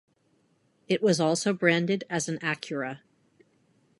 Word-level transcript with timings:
It 0.87 1.03
was 1.03 1.19
also 1.19 1.53
branded 1.53 2.05
as 2.09 2.27
an 2.27 2.39
Acura. 2.39 3.01